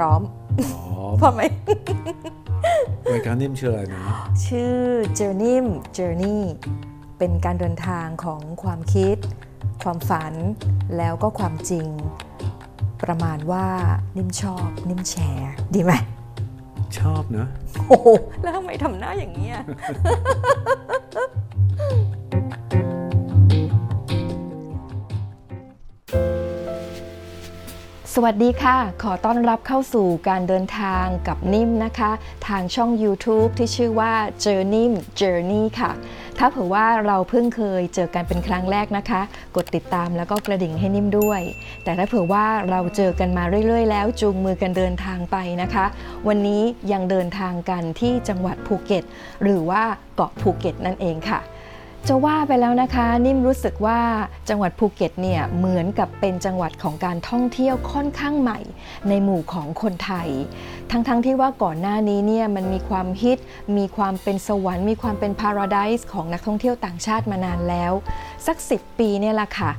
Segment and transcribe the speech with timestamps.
[0.00, 0.20] ร้อม
[0.60, 1.40] อ๋อพอไหม
[3.12, 4.02] รายการนิ่มชื่ออะไรนะ
[4.46, 4.78] ชื่อ
[5.18, 5.56] Journey
[5.96, 6.38] Journey
[7.18, 9.16] เป็นการเดินทางของความคิด
[9.82, 10.34] ความฝัน
[10.96, 11.86] แล้วก็ความจริง
[13.02, 13.66] ประมาณว่า
[14.16, 15.92] นิ่มชอบ นิ่มแชร์ ดีไหม
[16.98, 17.46] ชอบนะ
[17.88, 18.08] โอ้โห
[18.42, 32.10] แล้วทำไมทำหน้าอย่างเวัสดีค่ะ ขอต้อนรับเข้าสู่การเดินทางกับนิ่มนะคะ
[32.48, 34.12] ทางช่อง YouTube ที่ชื่อว่า
[34.44, 34.86] Journey
[35.20, 35.90] Journey ค่ะ
[36.38, 39.20] ถ้าเผื่อว่าเราเพิ่งเคยเจอกันเป็นครั้งแรกนะคะ
[39.56, 41.40] กดติดตามแล้วก็กระดิ่งให้นิ่มด้วย
[41.84, 45.86] แต่ถ้าเผื่อว่าเราเจอกันมาเรื่อย ๆ แล้วจูงมือกันเดินทางไปนะคะ
[46.28, 46.62] วันนี้
[46.92, 49.04] ยังเดินทางกันที่จังหวัดภูเก็ต
[49.42, 49.82] หรือว่า
[50.16, 51.40] เกาะภูเก็ตนั่นเองค่ะ
[52.08, 54.00] จะว่าไปแล้วนะคะ นิ่มรู้สึกว่า
[54.48, 58.60] จังหวัดภูเก็ตเนี่ยเหมือนกับเป็นจังหวัดของการท่องเที่ยวค่อนข้างใหม่
[59.08, 60.28] ในหมู่ของคนไทย
[60.90, 63.38] ทั้งๆทที่ว่าก่อนหน้านี้เนี่ยมันมีความฮิต
[63.76, 67.92] มีความเป็นสวรรค์ มีความเป็นพาราไดส์ของนักท่องเที่ยวต่างชาติมานานแล้ว
[68.46, 69.70] สัก 10 ปีเนี่ยแหละค่ะ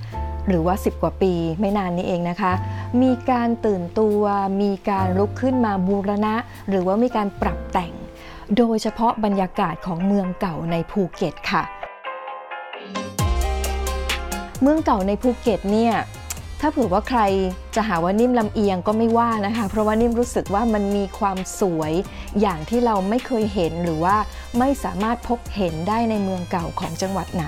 [0.48, 2.54] หรือว่า 10 กว่าปีไม่นานนี้เองนะคะ
[3.02, 4.22] มีการตื่นตัว
[4.62, 6.36] มีการลุกขึ้นมาบูรณะ
[6.70, 7.94] หรือว่ามีการปรับแต่ง
[8.58, 11.79] โดยเฉพาะบรรยากาศของเมืองเก่าในภูเก็ตค่ะ
[14.62, 15.94] เมืองเก่าในภูเก็ตเนี่ย
[16.62, 17.22] ถ้าเผื่อว่าใคร
[17.76, 21.94] จะหาว่านิ่มลำเอียงก็ไม่ว่านะคะ เพราะว่านิ่มรู้สึกว่ามันมีความสวย
[22.42, 24.16] อย่างที่เราไม่เคยเห็นหรือว่า
[24.58, 27.46] ไม่สามารถพบเห็นได้ในเมืองเก่าของจังหวัดไหน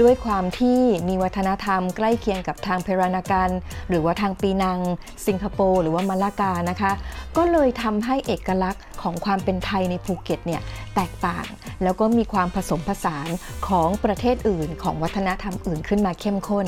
[0.00, 3.50] ด้วยความที่มีวัฒนธรรมใกล้เคียงกับทางเพรานากัน
[3.88, 4.78] หรือว่าทางปีนัง
[5.26, 6.92] สิงคโปร์หรือว่ามาลากานะคะ
[7.36, 10.62] ก็เลยทำให้เอกลักษณ์ของความเป็นไทยในภูเก็ตเนี่ย
[10.94, 11.46] แตกต่าง
[11.82, 13.28] แล้วก็มีความผสมผสาน
[13.68, 16.66] ของประเทศอื่น ของวัฒนธรรมอื่นขึ้นมาเข้มข้น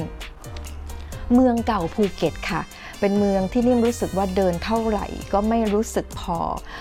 [1.35, 2.61] เมืองเก่าภูเก็ตค่ะ
[3.01, 6.39] เป็นเมืองที่นิ่มรู้สึกว่าเดินเท่าไหร่ก็ไม่รู้สึกพอ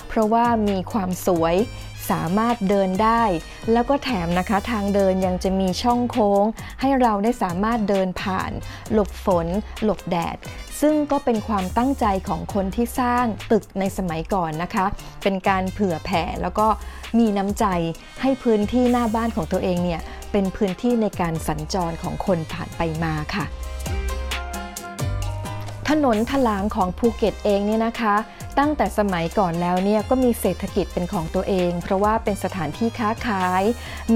[0.07, 1.55] เพราะว่ามีความสวย
[2.11, 3.23] สามารถเดินได้
[3.73, 6.43] แล้วก็แถมนะคะทางเดินยังจะมีช่องโค้ง
[6.81, 8.51] ให้เราได้สามารถเดินผ่าน
[8.93, 9.47] หลบฝน
[9.83, 10.37] หลบแดด
[10.81, 14.85] ซึ่งก็เป็นความตั้งใจของคนที่สร้างตึกในสมัยก่อนนะคะ
[15.23, 16.67] เป็นการเผื่อแผ่แล้วก็
[17.19, 17.65] มีน้ำใจ
[18.21, 20.01] ให้พื้นที่หน้าบ้านของตัวเองเนี่ย
[20.31, 23.45] เป็นพื้นที่ในการสัญจรของคนผ่านไปมาค่ะ
[25.89, 28.15] ถนนถลางของภูเก็ตเองเนี่ยนะคะ
[28.59, 33.63] ตั้งแต่สมัยก่อนแล้วเนี่ยก็มีเศรษฐกิจเป็นของตัวเอง เพราะว่าเป็นสถานที่ค้าขาย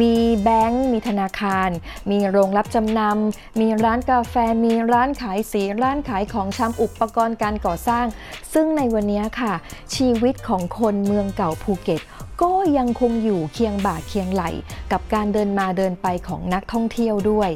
[0.01, 1.69] มีแบงก์มีธนาคาร
[2.11, 4.35] มีโรงรับจำนำมีร้านกาแฟ
[4.65, 8.05] มีร้านขายสีร้านขายของชำอุปกรณ์การก่อสร้าง
[8.53, 9.53] ซึ่งในวันนี้ค่ะ
[9.95, 12.01] ชีวิตของคนเมืองเก่าภูเก็ต
[12.41, 14.43] ก็ยังคงอยู่เคียงบ่าเคียงไหล
[14.91, 17.51] กับการเดินมาเดินไปของนักท่องเที่ยวด้วย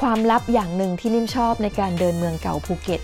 [0.00, 3.00] ความลับอย่างหนึ่งที่นิ่มชอบในการเดินเมืองเก่าภูเก็ต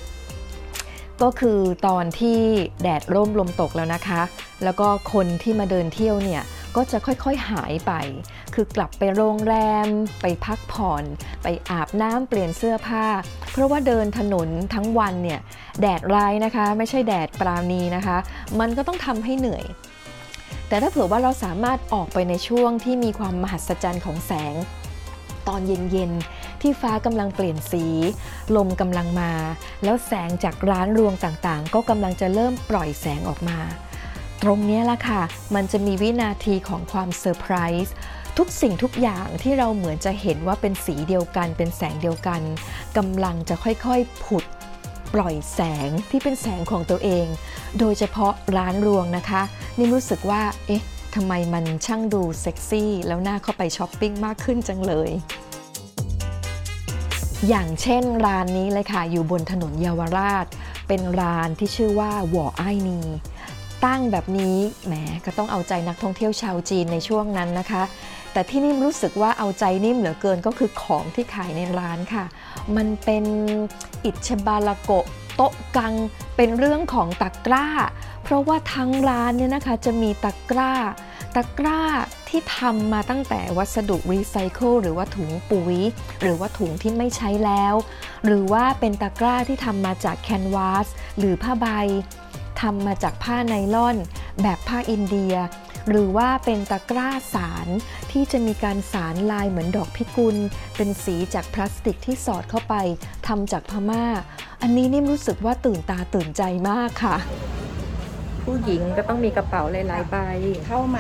[1.23, 2.41] ก็คือตอนที่
[2.83, 4.23] แดดร่มลมตกแล้วนะคะ
[4.65, 6.43] แล้วก็คนที่มาเดินเที่ยวเนี่ย
[6.77, 7.93] ก็จะค่อยๆหายไป
[8.55, 9.55] คือกลับไปโรงแร
[9.87, 9.89] ม
[10.21, 11.05] ไปพักผ่อน
[11.43, 13.07] ไปอาบน้ำเปลี่ยนเสื้อผ้า
[13.51, 15.41] เพราะว่าเดินถนนทั้งวันเนี่ย
[15.81, 18.17] แดดร้ายนะคะ ไม่ใช่แดดปราณีนะคะ
[18.61, 19.65] มันก็ต้องทำให้เหนื่อย
[20.69, 24.55] แต่ถ้าเผื่อว่าเราสามารถออกไปในช่วงที่มีความมหัศจรรย์ของแสง
[25.49, 27.85] ตอนเย็นๆ ที่ฟ้ากำลังเปลี่ยนสี
[28.57, 29.33] ลมกำลังมา
[29.85, 33.59] แล้วแสงจากร้านรวงต่างๆ ก็กำลังจะเริ่มปล่อยแสงออกมา
[34.43, 35.23] ตรงนี้ละค่ะ
[35.55, 37.55] มันจะมีวินาทีของความเซอร์ไพร
[37.85, 37.95] ส์
[38.39, 42.41] ทุกสิ่งทุกอย่างที่เราเหมือนจะเห็นว่าเป็นสีเดียวกัน เป็นแสงเดียวกัน
[42.97, 44.45] กำลังจะค่อยๆผุด
[45.15, 47.27] ปล่อยแสงที่เป็นแสงของตัวเอง
[47.79, 49.43] โดยเฉพาะร้านรวงนะคะ
[49.79, 50.85] นี่รู้สึกว่า เอ๊ะ
[51.15, 55.11] ทำไมมันช่างดูเซ็กซี่ แล้วน่าเข้าไปช้อปปิ้งมากขึ้นจังเลย
[57.49, 60.47] อย่างเช่นร้านนี้เลยค่ะ อยู่บนถนนเยาวราช
[60.89, 63.01] เป็นร้านที่ชื่อว่าหวอไอนี
[63.85, 64.57] ตั้งแบบนี้
[64.87, 67.83] แหมก็ต้องเอาใจนักท่องเที่ยวชาวจีนในช่วงนั้นนะคะ
[68.33, 72.25] แต่ที่นิ่มรู้สึกว่าเอาใจนิ่มเหลือเกินก็คือของที่ขายในร้านค่ะ
[72.77, 73.25] มันเป็น
[74.05, 75.95] อิชบาลโกะโต๊ะกัง
[76.37, 77.67] เป็นเรื่องของตะกร้า
[78.23, 80.73] เพราะว่าทั้งร้านเนี่ยนะคะจะมีตะกร้า
[81.37, 81.83] ตะกร้า
[82.29, 85.77] ที่ทำมาตั้งแต่วัสดุรีไซเคิลหรือว่าถุงปุ๋ย
[86.21, 87.75] หรือว่าถุงที่ไม่ใช้แล้ว
[88.25, 90.87] หรือว่าเป็นตะกร้าที่ทำมาจากแคนวาส
[91.19, 91.67] หรือผ้าใบ
[92.61, 93.97] ทำมาจากผ้าไนล่อน
[94.43, 95.35] แบบผ้าอินเดีย
[95.89, 97.69] หรือว่าเป็นตะกร้าสาร
[98.13, 100.37] ที่จะมีการสารลายเหมือนดอกพิกุล
[100.77, 102.75] เป็นสีจากพลาสติกที่สอดเข้าไป
[103.27, 104.05] ทำจากพม่า
[104.63, 107.17] อันนี้นิ่มรู้สึกว่าตื่นตาตื่นใจมากค่ะ
[108.45, 110.17] ผู้หญิงก็ต้องมีกระเป๋าหลายๆใบ
[110.67, 110.99] เข้าไหม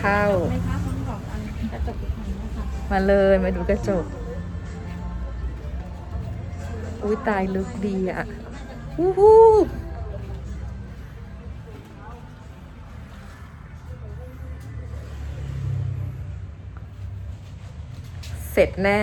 [0.00, 0.22] เข้า
[2.90, 4.04] มาเลยมาดูกระจก
[7.02, 8.26] อุ้ยตายลึกดีอะ
[8.98, 9.40] วู้ฮู้
[18.52, 19.00] เสร็จแน่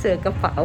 [0.00, 0.56] เจอกระเป๋า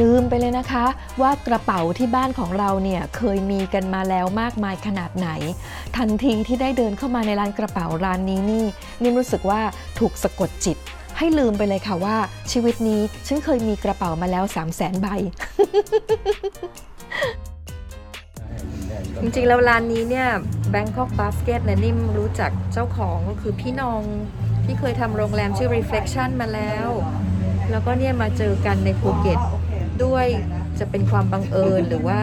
[0.00, 0.84] ลืมไปเลยนะคะ
[1.20, 5.28] ว่ากระเป๋าที่บ้านของเราเนี่ยเคยมีกันมาแล้วมากมายขนาดไหน
[5.96, 8.64] ทันทีที่ได้เดินเข้ามาในร้านกระเป๋าร้านนี้นี่
[9.02, 9.60] นิ่มรู้สึกว่า
[9.98, 10.76] ถูกสะกดจิต
[11.18, 12.16] ให้ลืมไปเลยค่ะว่า
[12.52, 15.08] ชีวิตนี้ฉันเคยมีกระเป๋ามาแล้ว 3 0 0แสนใบ
[19.20, 20.28] จริงๆ แล้วร้านนี้เนี่ย
[20.74, 24.02] Bangkok Basket เนี่ยนิ่มรู้จักเจ้าของก็คือพี่นอง
[24.64, 26.88] ที่เคยทำโรงแรมชื่อ Reflection มาแล้ว
[27.70, 29.40] แล้วก็เนี่ยมาเจอกันในภูเก็ต
[30.04, 30.26] ด้วย
[30.78, 32.20] จะเป็นความบังเอิญหรือว่า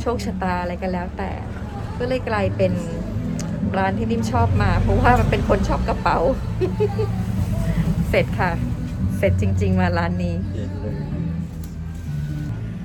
[0.00, 1.30] โชคชะตาอะไรกันแล้วแต่
[1.98, 2.72] ก็เลยกลายเป็น
[3.78, 6.18] ร้านที่นิ่มชอบมา เพราะว่ามันเป็นคนชอบกระเป๋า
[8.10, 8.52] เสร็จค่ะ
[9.18, 10.94] เสร็จจริง ๆ มาร้านนี้เย็นเลย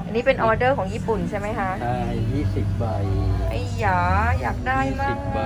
[0.06, 2.00] อันนี้เป็นออเดอร์ของญี่ปุ่นใช่ไหมคะใช่
[2.34, 2.86] ยี่สิบใบ
[3.50, 4.00] ไอ้หยา
[4.42, 5.38] อยากได้มาก20ใบ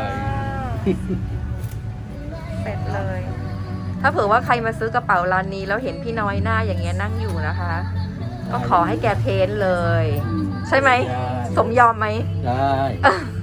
[2.62, 3.22] เสร็จเลย
[4.02, 7.74] ถ้าเผื่อว่าใครมาซื้อกระเป๋าร้านนี้แล้วเห็นพี่น้อยหน้าอย่างเงี้ยนั่งอยู่นะคะ
[8.52, 9.72] ก็ขอให้แกเพ้นท์เล
[10.04, 10.06] ย
[10.68, 11.26] ใช่ไหมได้
[11.58, 12.08] สมยอมไหม
[12.48, 12.76] ได้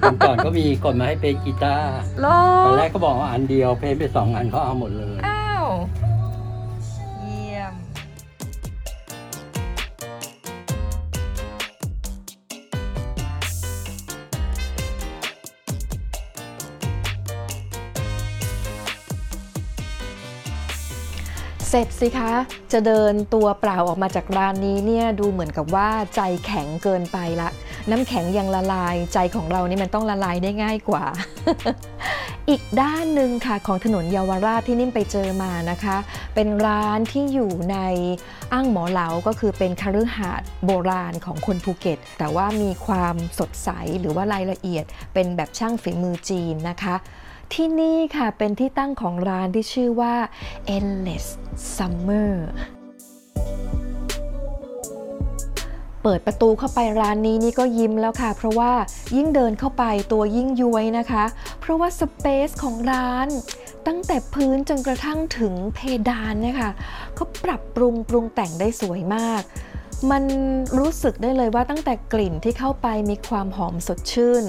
[0.02, 2.26] วันก่อนก็มีคนมาให้เป็นกีตาร์โล
[2.66, 5.13] ตอนแรกก็บอกว่าอันเดียวเพนไปสองอันเขาเอาหมดเลย
[21.76, 22.32] เสร็จสิคะ
[22.72, 27.48] จะเดินตัวเปล่าออกมาจากร้านนี้เนี่ยดูเหมือนกับว่าใจแข็งเกินไปละ
[27.90, 31.04] น้ำแข็งยังละลาย ใจของเรานี่มันต้องละลายได้ง่ายกว่า
[32.50, 35.96] อีกด้านหนึ่งค่ะของถนนเยาวราชที่นิ่มไปเจอมานะคะ
[36.34, 37.78] เป็นร้านที่อยู่ใน
[38.52, 43.70] อ้างหมอเหลาก็คือเป็นคฤหาสน์โบราณของคนภูเก็ต แต่ว่ามีความสดใส
[44.00, 44.84] หรือว่ารายละเอียด
[45.14, 46.96] เป็นแบบช่างฝีมือจีนนะคะ
[47.52, 50.14] ที่นี่ค่ะเป็นที่ตั้งของร้านที่ชื่อว่า
[50.76, 51.26] Endless
[51.76, 52.32] Summer
[56.02, 58.72] เปิดประตูเข้าไปร้านนี้นี่ก็ยิ้มแล้วค่ะ เพราะว่า
[59.16, 61.24] ยิ่งเดินเข้าไปตัวยิ่งย้วยนะคะ
[61.60, 63.28] เพราะว่าสเปซของร้าน
[63.86, 65.78] ตั้งแต่พื้นจนกระทั่งถึงเพ
[66.10, 66.70] ดานเนี่ยค่ะ
[67.14, 69.42] เขาปรับปรุงปรุงแต่งได้สวยมาก
[70.10, 70.24] มัน
[70.78, 74.44] รู้สึกได้เลยว่าตั้งแต่กลิ่นที่เข้าไปมีความหอมสดชื่น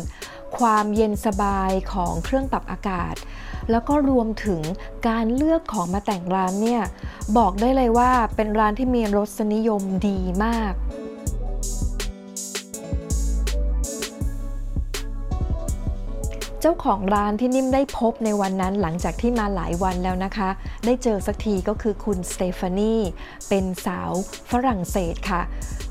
[0.60, 3.16] ความเย็นสบายของเครื่องปรับอากาศ
[3.72, 4.62] แล้วก็รวมถึง
[5.08, 6.82] การเลือกของมาแต่งร้านเนี่ย
[7.38, 10.74] บอกได้เลยว่าเป็นร้านที่มีรสนิยมดีมาก
[16.62, 20.50] เจ้าของร้านที่นิ่มได้พบในวันนั้นหลังจากที่มาหลายวันแล้วนะคะ
[20.86, 22.96] ได้เจอสักทีก็คือคุณสเตฟานี
[23.50, 24.12] เป็นสาว
[24.52, 25.42] ฝรั่งเศสค่ะ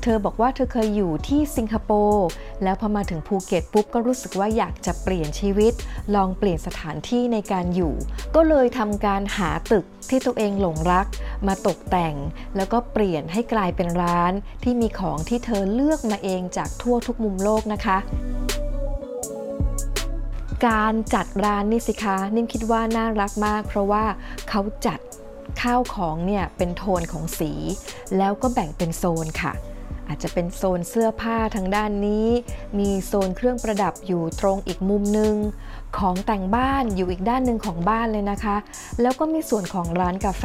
[0.07, 2.27] เธอบอกว่าเธอเคยอยู่ที่สิงคโปร์
[2.63, 5.73] แล้วพอมาถึงภูเก็ตปุ๊บก็รู้สึกว่าอยากจะเปลี่ยนชีวิต
[6.15, 7.93] ลองเปลี่ยนสถานที่ในการอยู่
[8.35, 11.07] ก็เลยทำการหาตึกที่ตัวเองหลงรัก
[11.47, 12.15] มาตกแต่ง
[12.55, 17.97] แล้วก็เปลี่ยนให้กลายเป็นร้านที่มีของที่เธอเลือกมาเองจากทั่วทุกมุมโลกนะคะ
[20.67, 24.03] การจัดร้านนี่สิคะ นิ่มคิดว่าน่ารักมาก เพราะว่า
[24.49, 24.99] เขาจัด
[25.61, 27.51] ข้าวของเนี่ยเป็นโทนของสี
[28.17, 29.53] แล้วก็แบ่งเป็นโซนค่ะ
[30.07, 32.27] อาจจะเป็นโซนเสื้อผ้าทางด้านนี้
[32.79, 35.35] มีโซนเครื่องประดับอยู่ตรงอีกมุมหนึ่ง
[35.97, 38.55] ของแต่งบ้านอยู่อีกด้านหนึ่งของบ้านเลยนะคะ
[39.01, 40.43] แล้วก็มีส่วนของร้านกาแฟ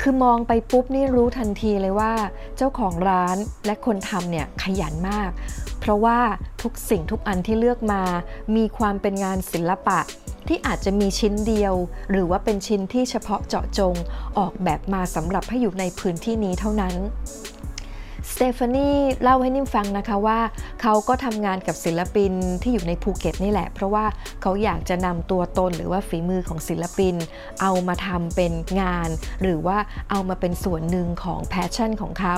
[0.00, 2.12] คือมองไปปุ๊บนี่รู้ทันทีเลยว่า
[2.56, 3.36] เจ้าของร้าน
[3.66, 5.30] และคนทำเนี่ยขยันมาก
[5.80, 6.18] เพราะว่า
[6.62, 8.02] ทุกสิ่งทุกอันที่เลือกมา
[8.56, 10.00] มีความเป็นงานศิลปะ
[10.48, 11.74] ที่อาจจะมีชิ้นเดียว
[12.10, 13.94] หรือว่าเป็นชิ้นที่เฉพาะเจาะจง
[14.38, 16.94] ออกแบบมาสำหรับให้อยู่ในพื้นที่นี้เท่านั้น
[18.34, 18.88] สเตฟานี
[19.22, 20.38] เล่าให้นิ่มฟังนะคะว่า
[20.82, 22.32] เขาก็ทำงานกับศิลปิน
[22.62, 24.04] ที่อยู่ในภูเก็ตนี่แหละ เพราะว่า
[24.42, 27.14] เขาอยากจะนำตัวตนหรือว่าฝีมือของศิลปิน
[27.62, 29.08] เอามาทำเป็นงาน
[29.42, 29.78] หรือว่า
[30.10, 32.36] เอามาเป็นส่วนหนึ่งของ passion ของเขา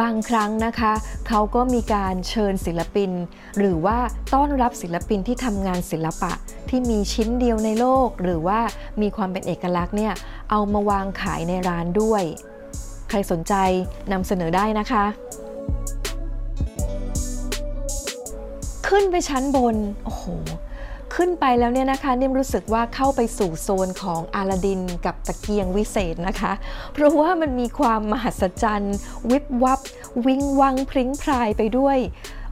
[0.00, 0.92] บางครั้งนะคะ
[1.28, 3.10] เขาก็มีการเชิญศิลปิน
[3.58, 3.98] หรือว่า
[4.34, 6.32] ต้อนรับศิลปินที่ทำงานศิลปะ
[6.70, 8.60] ที่มีชิ้นเดียวในโลก หรือว่า
[9.00, 10.12] มีความเป็นเอกลักษณ์เนี่ย
[10.50, 12.24] เอามาวางขายในร้านด้วย
[13.08, 13.54] ใครสนใจ
[14.12, 15.04] นำเสนอได้นะคะ
[18.88, 20.24] ขึ้นไปชั้นบน โอ้โห
[21.14, 26.52] ขึ้นไปแล้วเนี่ยนะคะนิ่มรู้สึกว่าเข้าไปสู่โซนของอาลาดินกับตะเกียงวิเศษนะคะ
[26.92, 28.96] เพราะว่ามันมีความมหัศจรรย์
[29.30, 29.80] วิบวับ
[30.26, 31.98] วิงวังพริ้งพรายไปด้วย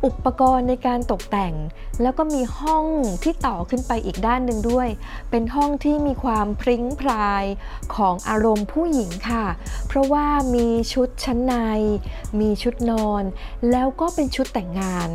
[0.05, 1.55] อุปกรณ์ในการตกแต่ง
[2.03, 2.87] แล้วก็มีห้อง
[3.23, 4.89] ที่ต่อขึ้นไปอีกด้านหนึ่งด้วย
[5.31, 7.45] เป็นห้องที่มีความพริ้งพราย
[7.95, 9.47] ของอารมณ์ผู้หญิงค่ะ
[9.87, 11.55] เพราะว่ามีชุดชั้นใน
[12.41, 13.23] มีชุดนอน
[13.71, 15.11] แล้วก็เป็นชุดแต่งงาน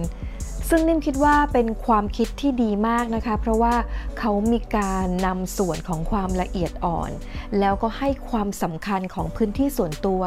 [0.71, 3.75] ซึ่งนิ่มคิดว่าเป็นความคิดที่ดีมากนะคะ เพราะว่า
[4.19, 7.11] เขามีการนำส่วนของความละเอียดอ่อน
[7.59, 10.21] แล้วก็ให้ความสำคัญของพื้นที่ส่วนตัว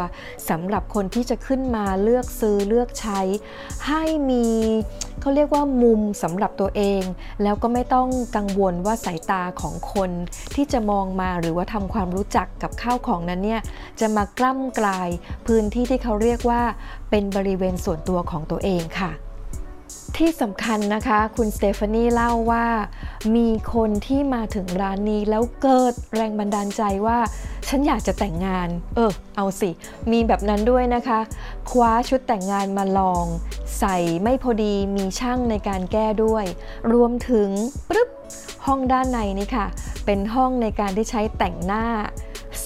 [0.50, 3.20] สำหรับคนที่จะขึ้นมาเลือกซื้อเลือกใช้
[3.88, 4.46] ให้มี
[5.20, 7.02] เขาเรียกว่ามุมสำหรับตัวเอง
[7.42, 10.10] แล้วก็ไม่ต้องกังวลว่าสายตาของคน
[10.54, 13.60] ที่จะมองมาหรือว่าทำความรู้จักกับข้าวของนั้นเนี่ย
[14.00, 15.08] จะมากล้ำกลาย
[15.46, 16.62] พื้นที่ที่เขาเรียกว่า
[17.10, 19.12] เป็นบริเวณส่วนตัวของตัวเองค่ะ
[20.18, 22.66] ที่สำคัญนะคะคุณสเตฟานีเล่าว่า
[23.36, 27.18] มีคนที่มาถึงร้านนี้แล้วเกิดแรงบันดาลใจว่า
[27.68, 29.70] ฉันอยากจะแต่งงาน เออ เอาสิ
[30.12, 31.20] มีแบบนั้นด้วยนะคะ
[31.70, 33.24] คว้าชุดแต่งงานมาลอง
[33.78, 36.44] ใส่ไม่พอดีมีช่างในการแก้ด้วย
[36.92, 37.48] รวมถึง
[37.88, 38.08] ปึ๊บ
[38.66, 39.66] ห้องด้านในนี่ค่ะ
[40.06, 41.84] เป็นห้องในการที่ใช้แต่งหน้า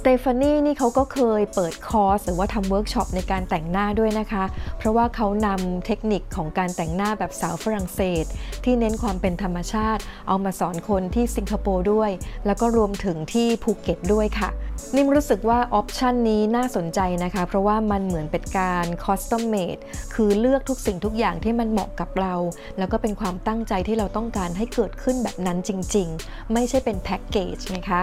[0.09, 4.45] สเตฟานีนี่เขาก็เคยเปิดคอร์สหรือว่าทำเวิร์กช็อปในการแต่งหน้าด้วยนะคะ
[4.79, 8.25] เพราะว่าเขานำเทคนิคของการแต่งหน้าแบบสาวฝรั่งเศส
[8.65, 12.11] ที่เน้นความเป็นธรรมชาติ เอามาสอนคนที่สิงคโปร์ด้วย
[12.47, 14.51] แล้วก็รวมถึงที่ภูเก็ตด้วยค่ะ
[14.95, 19.77] นิ่มรู้สึกว่าออปชันนี้น่าสนใจนะคะ เพราะว่ามันเหมือนเป็นการ custom-made
[20.15, 22.35] คือเลือกทุกสิ่งทุกอย่างที่มันเหมาะกับเรา
[22.79, 28.03] แล้วก็เป็นความตั้งใจที่เราต้องการให้เกิดขึ้นแบบนั้นจริง ๆ ไม่ใช่เป็นแพ็กเกจนะคะ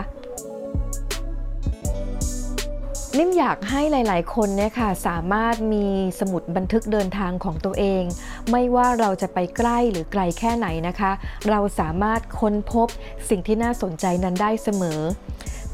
[3.20, 5.86] นิ่มอยากให้หลาย ๆ คนเนี่ยค่ะสามารถมี
[6.20, 8.04] สมุดบันทึกเดินทางของตัวเอง
[8.52, 11.12] ไม่ว่าเราจะไปใกล้หรือไกลแค่ไหนนะคะ
[11.50, 12.88] เราสามารถค้นพบ
[13.30, 15.00] สิ่งที่น่าสนใจนั้นได้เสมอ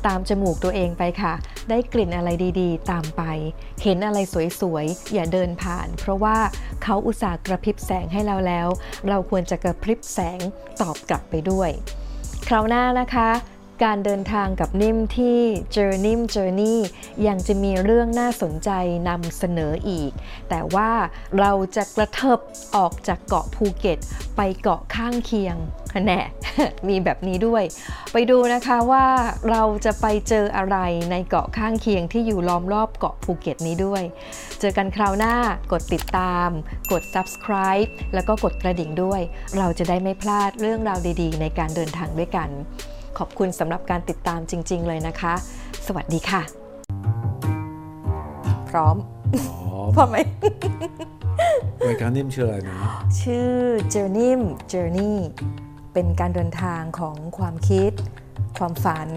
[0.07, 1.33] ตามจมูกตัวเองไปค่ะ
[1.69, 2.29] ได้กลิ่นอะไร
[2.59, 3.21] ดี ๆ ตามไป
[3.83, 4.17] เห็นอะไร
[4.61, 6.37] สวย ๆ อย่าเดินผ่าน เพราะว่า
[6.83, 8.67] เขาอุตส่าห์กระพริบแสงให้เราแล้ว
[9.09, 10.39] เราควรจะกระพริบแสง
[10.81, 11.69] ตอบกลับไปด้วย
[12.47, 13.29] คราวหน้านะคะ
[13.83, 15.39] การเดินทางกับนิ่มที่
[15.75, 16.77] Journey Journey
[17.27, 18.69] ยังจะมีเรื่องน่าสนใจ
[19.09, 20.11] นำเสนออีก
[20.49, 20.91] แต่ว่า
[21.39, 22.39] เราจะกระเถิบ
[22.75, 23.99] ออกจากเกาะภูเก็ต
[24.37, 25.55] ไปเกาะข้างเคียง
[26.05, 26.21] แน่
[26.87, 27.63] มีแบบนี้ด้วย
[28.13, 29.05] ไปดูนะคะว่า
[29.49, 30.77] เราจะไปเจออะไร
[31.11, 34.03] ในเกาะข้างเคียงที่อยู่ล้อมรอบเกาะภูเก็ตนี้ด้วย
[34.59, 35.35] เจอกันคราวหน้า
[35.71, 36.49] กดติดตาม
[36.91, 39.21] กด subscribe แล้วก็กดกระดิ่งด้วย
[39.57, 42.49] เราจะได้ไม่พลาดเรื่องราวดีๆ ในการเดินทางด้วยกัน
[43.19, 45.33] ขอบคุณสำหรับการติดตามจริง ๆ เลยนะคะ
[45.87, 46.41] สวัสดีค่ะ
[48.69, 48.95] พร้อม
[49.35, 50.17] อ๋อพร้อมไหม
[51.87, 52.77] รายการนิ่มชื่ออะไรนะ
[53.21, 53.53] ชื่อ
[53.93, 54.31] Journey
[54.71, 55.15] Journey
[55.93, 57.91] เป็นการเดินทางของความคิด
[58.57, 59.09] ความฝัน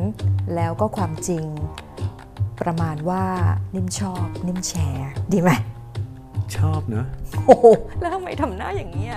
[0.55, 1.47] แล้วก็ความจริง
[2.61, 3.25] ประมาณว่า
[3.75, 5.51] นิ่มชอบ นิ่มแชร์ ดีไหม
[6.57, 7.05] ชอบนะ
[7.47, 7.67] โอ้โห
[8.01, 9.15] แล้วทำไมทำหน้าอย่างนี้ย